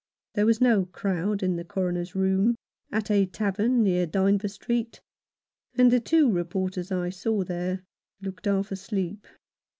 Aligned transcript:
There 0.33 0.47
was 0.47 0.59
no 0.59 0.85
crowd 0.85 1.43
in 1.43 1.57
the 1.57 1.63
Coroner's 1.63 2.15
room— 2.15 2.55
at 2.91 3.11
a 3.11 3.27
tavern 3.27 3.83
near 3.83 4.07
Dynevor 4.07 4.47
Street— 4.49 4.99
and 5.77 5.91
the 5.91 5.99
two 5.99 6.27
reporters 6.31 6.91
I 6.91 7.11
saw 7.11 7.43
there 7.43 7.83
looked 8.19 8.45
half 8.47 8.71
asleep. 8.71 9.27